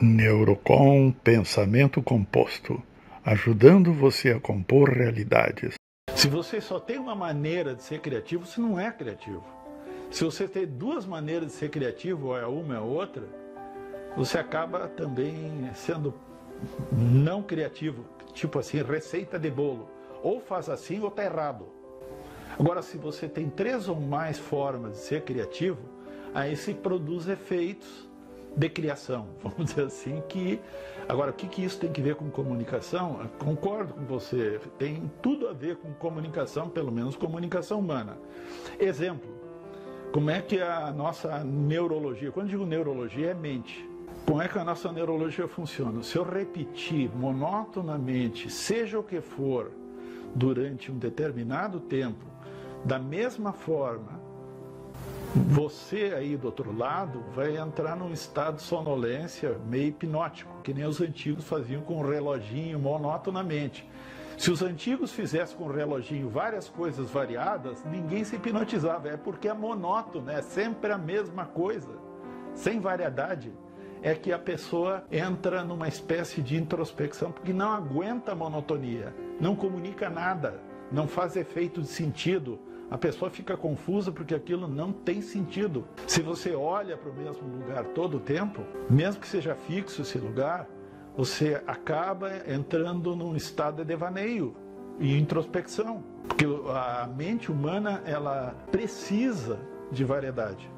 [0.00, 2.80] Neurocom Pensamento Composto
[3.24, 5.74] ajudando você a compor realidades.
[6.14, 9.42] Se você só tem uma maneira de ser criativo, você não é criativo.
[10.08, 13.24] Se você tem duas maneiras de ser criativo, ou é uma ou é outra,
[14.16, 16.14] você acaba também sendo
[16.92, 18.04] não criativo.
[18.32, 19.90] Tipo assim, receita de bolo.
[20.22, 21.66] Ou faz assim ou está errado.
[22.56, 25.80] Agora, se você tem três ou mais formas de ser criativo,
[26.32, 28.07] aí se produz efeitos
[28.56, 30.60] de criação, vamos dizer assim, que
[31.08, 33.20] agora o que, que isso tem que ver com comunicação?
[33.20, 38.18] Eu concordo com você, tem tudo a ver com comunicação, pelo menos comunicação humana.
[38.78, 39.28] Exemplo,
[40.12, 43.88] como é que a nossa neurologia, quando digo neurologia é mente,
[44.26, 46.02] como é que a nossa neurologia funciona?
[46.02, 49.70] Se eu repetir monotonamente, seja o que for,
[50.34, 52.24] durante um determinado tempo,
[52.84, 54.17] da mesma forma,
[55.34, 60.86] você aí do outro lado vai entrar num estado de sonolência meio hipnótico, que nem
[60.86, 63.88] os antigos faziam com o reloginho monotonamente.
[64.38, 69.08] Se os antigos fizessem com o reloginho várias coisas variadas, ninguém se hipnotizava.
[69.08, 71.90] É porque é monótono, é sempre a mesma coisa,
[72.54, 73.52] sem variedade.
[74.00, 79.56] É que a pessoa entra numa espécie de introspecção porque não aguenta a monotonia, não
[79.56, 82.60] comunica nada, não faz efeito de sentido,
[82.90, 85.86] a pessoa fica confusa porque aquilo não tem sentido.
[86.06, 90.18] Se você olha para o mesmo lugar todo o tempo, mesmo que seja fixo esse
[90.18, 90.66] lugar,
[91.16, 94.56] você acaba entrando num estado de devaneio
[94.98, 96.02] e introspecção.
[96.26, 99.58] Porque a mente humana, ela precisa
[99.92, 100.70] de variedade.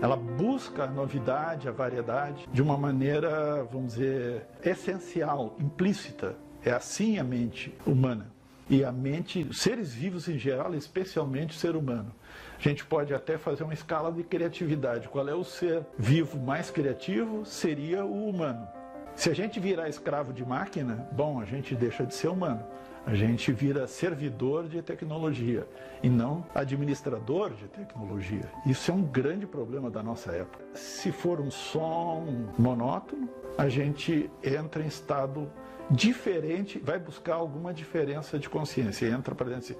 [0.00, 6.36] Ela busca a novidade, a variedade, de uma maneira, vamos dizer, essencial, implícita.
[6.64, 8.39] É assim a mente humana
[8.70, 12.14] e a mente, seres vivos em geral, especialmente o ser humano.
[12.56, 15.08] A gente pode até fazer uma escala de criatividade.
[15.08, 17.44] Qual é o ser vivo mais criativo?
[17.44, 18.79] Seria o humano.
[19.20, 22.64] Se a gente virar escravo de máquina, bom, a gente deixa de ser humano.
[23.04, 25.68] A gente vira servidor de tecnologia
[26.02, 28.50] e não administrador de tecnologia.
[28.64, 30.64] Isso é um grande problema da nossa época.
[30.72, 35.52] Se for um som monótono, a gente entra em estado
[35.90, 39.76] diferente, vai buscar alguma diferença de consciência, entra para dentro.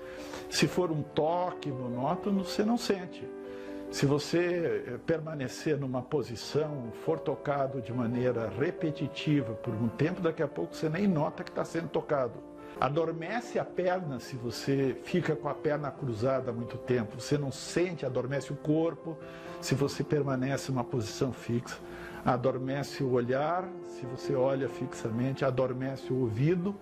[0.51, 3.27] Se for um toque monótono, você não sente.
[3.91, 10.43] Se você eh, permanecer numa posição, for tocado de maneira repetitiva por um tempo, daqui
[10.43, 12.35] a pouco você nem nota que está sendo tocado.
[12.81, 17.21] Adormece a perna se você fica com a perna cruzada muito tempo.
[17.21, 19.19] Você não sente, adormece o corpo
[19.61, 21.77] se você permanece numa posição fixa
[22.25, 26.75] adormece o olhar, se você olha fixamente, adormece o ouvido,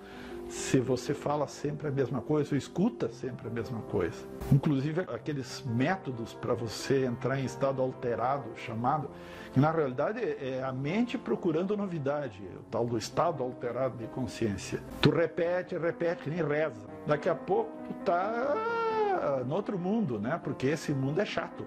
[0.49, 4.17] se você fala sempre a mesma coisa, ou escuta sempre a mesma coisa.
[4.51, 9.11] Inclusive aqueles métodos para você entrar em estado alterado, chamado,
[9.53, 14.83] que na realidade é a mente procurando novidade, o tal do estado alterado de consciência.
[15.01, 16.89] Tu repete, repete, nem reza.
[17.07, 20.41] Daqui a pouco tu tá no outro mundo, né?
[20.43, 21.67] Porque esse mundo é chato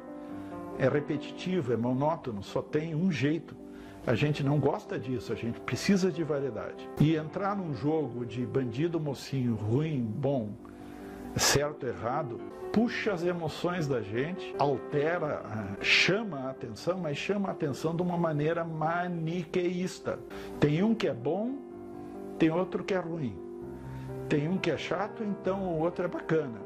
[0.82, 3.56] é repetitivo, é monótono, só tem um jeito.
[4.06, 6.90] A gente não gosta disso, a gente precisa de variedade.
[7.00, 10.50] E entrar num jogo de bandido mocinho, ruim, bom,
[11.36, 12.40] certo, errado,
[12.74, 15.44] puxa as emoções da gente, altera,
[15.82, 20.18] chama a atenção, mas chama a atenção de uma maneira maniqueísta.
[20.60, 21.58] Tem um que é bom,
[22.40, 23.38] tem outro que é ruim.
[24.28, 26.60] Tem um que é chato, então o outro é bacana.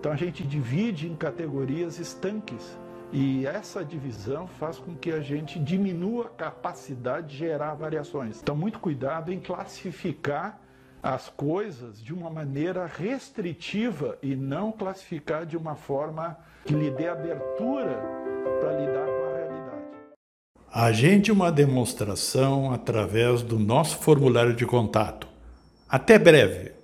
[0.00, 2.76] Então a gente divide em categorias estanques
[3.12, 8.40] e essa divisão faz com que a gente diminua a capacidade de gerar variações.
[8.42, 10.60] Então, muito cuidado em classificar
[11.02, 17.08] as coisas de uma maneira restritiva e não classificar de uma forma que lhe dê
[17.08, 17.96] abertura
[18.60, 19.86] para lidar com a realidade.
[20.72, 25.28] Agende uma demonstração através do nosso formulário de contato.
[25.88, 26.75] Até breve!